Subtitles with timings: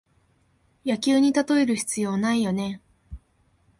[0.83, 2.81] 野球にたとえる必要ないよね